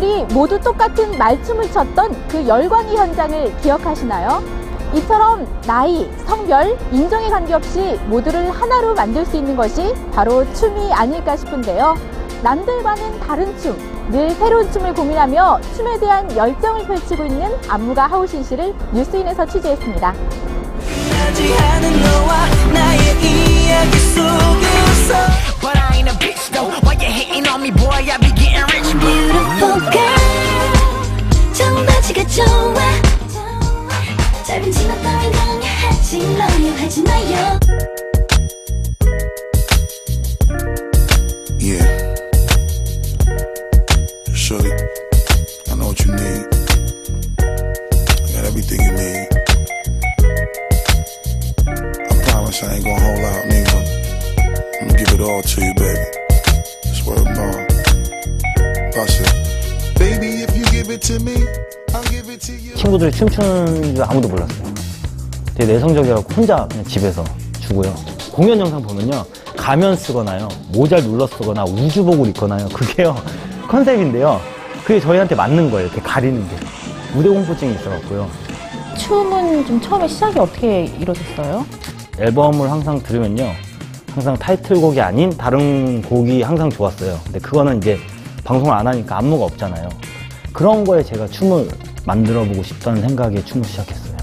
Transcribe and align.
멤버들이 0.00 0.24
모두 0.34 0.58
똑같은 0.60 1.16
말춤을 1.18 1.70
췄던 1.70 2.28
그 2.28 2.46
열광의 2.46 2.96
현장을 2.96 3.56
기억하시나요? 3.58 4.42
이처럼 4.94 5.46
나이, 5.66 6.10
성별, 6.26 6.76
인종에 6.90 7.28
관계없이 7.28 7.98
모두를 8.06 8.50
하나로 8.50 8.94
만들 8.94 9.24
수 9.24 9.36
있는 9.36 9.56
것이 9.56 9.94
바로 10.12 10.44
춤이 10.54 10.92
아닐까 10.92 11.36
싶은데요. 11.36 11.96
남들과는 12.42 13.20
다른 13.20 13.56
춤, 13.58 13.76
늘 14.10 14.30
새로운 14.30 14.70
춤을 14.72 14.94
고민하며 14.94 15.60
춤에 15.76 16.00
대한 16.00 16.36
열정을 16.36 16.86
펼치고 16.86 17.24
있는 17.26 17.52
안무가 17.68 18.06
하우신 18.06 18.42
씨를 18.42 18.74
뉴스인에서 18.92 19.46
취재했습니다. 19.46 20.14
좋아 32.29 32.75
짧은 34.45 34.71
치마 34.71 34.95
따윈 35.01 35.31
강요하지 35.31 36.19
마요 36.37 36.73
하지 36.77 37.01
마요 37.01 37.59
Yeah. 41.59 41.81
Shorty, 44.35 44.69
I 45.67 45.75
know 45.75 45.87
what 45.87 46.05
you 46.05 46.13
need. 46.13 46.45
I 47.39 48.29
got 48.33 48.45
everything 48.45 48.81
you 48.85 48.91
need. 48.91 49.27
I 51.65 52.23
promise 52.29 52.61
I 52.61 52.75
ain't 52.75 52.85
gonna 52.85 53.01
hold 53.01 53.17
out 53.17 53.47
neither. 53.47 53.81
I'm 54.79 54.87
gonna 54.89 54.99
give 54.99 55.11
it 55.11 55.21
all 55.21 55.41
to 55.41 55.65
you, 55.65 55.73
baby. 55.73 56.05
Swear 56.93 57.17
to 57.17 57.23
God. 57.33 57.65
Bust 58.93 59.21
it. 59.21 59.33
Baby, 59.97 60.43
if 60.43 60.55
you 60.55 60.65
give 60.65 60.91
it 60.91 61.01
to 61.03 61.19
me, 61.19 61.47
친구들이 62.38 63.10
춤추는 63.10 63.94
줄 63.96 64.04
아무도 64.04 64.28
몰랐어요. 64.28 64.74
되게 65.54 65.72
내성적이라고 65.72 66.22
혼자 66.34 66.66
그냥 66.68 66.84
집에서 66.84 67.24
주고요. 67.60 67.94
공연 68.32 68.58
영상 68.60 68.82
보면요. 68.82 69.24
가면 69.56 69.96
쓰거나요. 69.96 70.48
모자를 70.72 71.04
눌러 71.04 71.26
쓰거나 71.26 71.64
우주복을 71.64 72.28
입거나요. 72.28 72.68
그게요. 72.68 73.16
컨셉인데요. 73.68 74.40
그게 74.84 75.00
저희한테 75.00 75.34
맞는 75.34 75.70
거예요. 75.70 75.86
이렇게 75.86 76.00
가리는 76.00 76.40
게. 76.48 76.56
무대 77.14 77.28
공포증이 77.28 77.74
있어갖고요. 77.74 78.28
춤은 78.98 79.66
좀 79.66 79.80
처음에 79.80 80.06
시작이 80.08 80.38
어떻게 80.38 80.84
이루어졌어요? 80.84 81.66
앨범을 82.18 82.70
항상 82.70 83.02
들으면요. 83.02 83.52
항상 84.12 84.36
타이틀곡이 84.36 85.00
아닌 85.00 85.30
다른 85.36 86.02
곡이 86.02 86.42
항상 86.42 86.68
좋았어요. 86.70 87.18
근데 87.24 87.38
그거는 87.38 87.78
이제 87.78 87.98
방송을 88.44 88.72
안 88.74 88.86
하니까 88.86 89.18
안무가 89.18 89.44
없잖아요. 89.46 89.88
그런 90.52 90.84
거에 90.84 91.02
제가 91.02 91.26
춤을 91.28 91.68
만들어 92.04 92.44
보고 92.44 92.62
싶다는 92.62 93.02
생각에 93.02 93.44
춤을 93.44 93.64
시작했어요. 93.64 94.16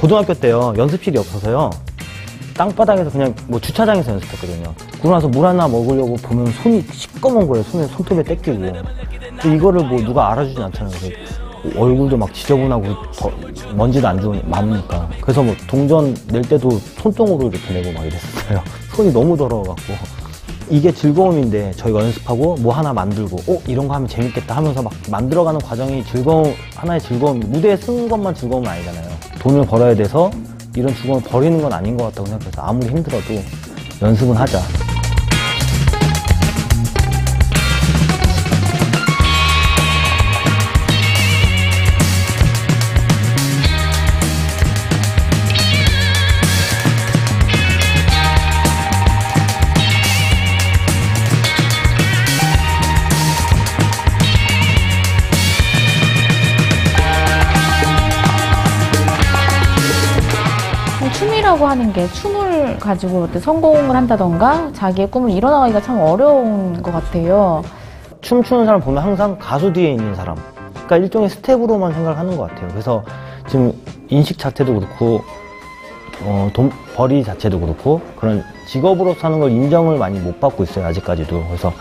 고등학교 0.00 0.34
때요. 0.34 0.74
연습실이 0.76 1.18
없어서요. 1.18 1.70
땅바닥에서 2.54 3.10
그냥 3.10 3.34
뭐 3.46 3.58
주차장에서 3.60 4.12
연습했거든요. 4.12 4.74
그러고 4.98 5.10
나서 5.10 5.28
물 5.28 5.46
하나 5.46 5.66
먹으려고 5.66 6.14
보면 6.16 6.46
손이 6.62 6.84
시꺼먼 6.92 7.46
거예요. 7.46 7.62
손에 7.64 7.86
손톱에 7.86 8.22
떼끼고. 8.22 8.72
이거를 9.54 9.84
뭐 9.86 10.00
누가 10.02 10.32
알아주진 10.32 10.62
않잖아요. 10.62 10.92
얼굴도 11.76 12.16
막 12.16 12.32
지저분하고 12.32 12.84
더 13.16 13.30
먼지도 13.74 14.08
안 14.08 14.20
좋은 14.20 14.40
많으니까. 14.46 15.08
그래서 15.20 15.42
뭐 15.42 15.54
동전 15.66 16.14
낼 16.28 16.42
때도 16.42 16.70
손등으로 16.70 17.48
이렇게 17.48 17.72
내고 17.72 17.92
막 17.92 18.04
이랬어요. 18.04 18.62
손이 18.94 19.12
너무 19.12 19.36
더러워갖고. 19.36 20.19
이게 20.70 20.92
즐거움인데 20.92 21.72
저희가 21.72 22.00
연습하고 22.00 22.54
뭐 22.60 22.72
하나 22.72 22.92
만들고 22.92 23.36
어 23.48 23.60
이런 23.66 23.88
거 23.88 23.94
하면 23.94 24.08
재밌겠다 24.08 24.56
하면서 24.56 24.80
막 24.82 24.92
만들어가는 25.10 25.60
과정이 25.60 26.04
즐거움 26.04 26.54
하나의 26.76 27.00
즐거움 27.00 27.40
무대에 27.40 27.76
쓰는 27.76 28.08
것만 28.08 28.34
즐거움은 28.34 28.68
아니잖아요. 28.68 29.10
돈을 29.40 29.66
벌어야 29.66 29.94
돼서 29.96 30.30
이런 30.76 30.94
즐거움을 30.94 31.22
버리는 31.28 31.60
건 31.60 31.72
아닌 31.72 31.96
것 31.96 32.04
같다고 32.04 32.28
생각해서 32.28 32.62
아무리 32.62 32.88
힘들어도 32.88 33.34
연습은 34.00 34.36
하자 34.36 34.60
춤이라고 61.40 61.66
하는 61.66 61.92
게 61.92 62.06
춤을 62.08 62.78
가지고 62.78 63.26
성공을 63.26 63.96
한다던가 63.96 64.70
자기의 64.72 65.10
꿈을 65.10 65.30
이뤄나가기가 65.30 65.80
참 65.80 65.98
어려운 66.00 66.82
것 66.82 66.92
같아요. 66.92 67.62
춤추는 68.20 68.66
사람 68.66 68.80
보면 68.80 69.02
항상 69.02 69.36
가수 69.38 69.72
뒤에 69.72 69.90
있는 69.92 70.14
사람. 70.14 70.36
그러니까 70.72 70.96
일종의 70.98 71.30
스태프로만 71.30 71.92
생각을 71.94 72.18
하는 72.18 72.36
것 72.36 72.48
같아요. 72.48 72.68
그래서 72.68 73.02
지금 73.48 73.72
인식 74.08 74.38
자체도 74.38 74.74
그렇고, 74.74 75.22
어, 76.24 76.50
돈, 76.52 76.70
벌이 76.94 77.24
자체도 77.24 77.58
그렇고, 77.60 78.00
그런 78.16 78.44
직업으로 78.66 79.14
사는 79.14 79.38
걸 79.40 79.50
인정을 79.50 79.98
많이 79.98 80.18
못 80.20 80.40
받고 80.40 80.62
있어요, 80.64 80.86
아직까지도. 80.86 81.44
그래서 81.46 81.72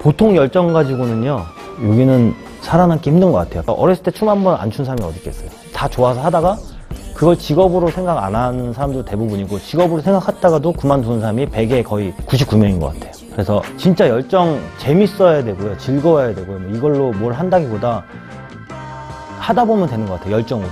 보통 0.00 0.34
열정 0.36 0.72
가지고는요, 0.72 1.42
여기는 1.82 2.34
살아남기 2.62 3.10
힘든 3.10 3.30
것 3.32 3.38
같아요. 3.38 3.62
어렸을 3.66 4.02
때 4.02 4.10
춤 4.10 4.28
한 4.28 4.42
번 4.42 4.58
안 4.58 4.70
춘 4.70 4.84
사람이 4.84 5.02
어디 5.02 5.18
있겠어요. 5.18 5.50
다 5.74 5.88
좋아서 5.88 6.20
하다가 6.22 6.56
그걸 7.14 7.38
직업으로 7.38 7.90
생각 7.90 8.22
안 8.22 8.34
하는 8.34 8.72
사람도 8.72 9.04
대부분이고 9.04 9.58
직업으로 9.60 10.02
생각했다가도 10.02 10.72
그만두는 10.72 11.20
사람이 11.20 11.46
100에 11.46 11.84
거의 11.84 12.12
99명인 12.26 12.80
것 12.80 12.92
같아요. 12.92 13.12
그래서 13.32 13.62
진짜 13.76 14.08
열정 14.08 14.60
재밌어야 14.78 15.44
되고요. 15.44 15.78
즐거워야 15.78 16.34
되고요. 16.34 16.58
뭐 16.58 16.76
이걸로 16.76 17.12
뭘 17.12 17.32
한다기보다 17.32 18.04
하다 19.38 19.64
보면 19.64 19.88
되는 19.88 20.06
것 20.06 20.14
같아요. 20.14 20.34
열정으로. 20.34 20.68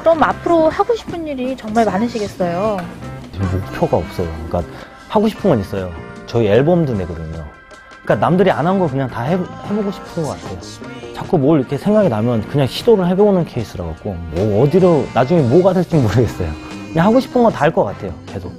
그럼 0.00 0.22
앞으로 0.22 0.68
하고 0.68 0.94
싶은 0.94 1.26
일이 1.26 1.56
정말 1.56 1.86
많으시겠어요. 1.86 2.76
지금 3.32 3.60
목표가 3.60 3.96
없어요. 3.96 4.28
그러니까 4.46 4.62
하고 5.08 5.28
싶은 5.28 5.48
건 5.50 5.60
있어요. 5.60 5.90
저희 6.26 6.46
앨범도 6.48 6.92
내거든요. 6.94 7.44
그러니까 8.04 8.14
남들이 8.16 8.50
안 8.50 8.66
한 8.66 8.78
거 8.78 8.86
그냥 8.88 9.08
다 9.08 9.22
해, 9.22 9.32
해보고 9.32 9.90
싶은 9.90 10.22
것 10.22 10.30
같아요. 10.40 10.58
자꾸 11.14 11.38
뭘 11.38 11.60
이렇게 11.60 11.78
생각이 11.78 12.08
나면 12.08 12.42
그냥 12.48 12.66
시도를 12.66 13.06
해보는 13.08 13.44
케이스라 13.46 13.84
갖고 13.84 14.14
뭐 14.32 14.62
어디로 14.62 15.06
나중에 15.14 15.40
뭐가 15.42 15.72
될지 15.72 15.96
모르겠어요. 15.96 16.50
그냥 16.92 17.06
하고 17.06 17.20
싶은 17.20 17.42
건 17.42 17.52
다 17.52 17.60
할 17.64 17.70
것 17.72 17.84
같아요. 17.84 18.12
계속. 18.26 18.52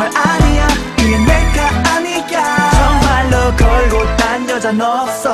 정말 0.00 0.10
아니야. 0.16 0.66
그게 0.96 1.18
내가 1.18 1.94
아니야. 1.94 2.70
정말로 2.70 3.54
걸고 3.56 4.16
딴 4.16 4.48
여자는 4.48 4.80
없어 4.80 5.32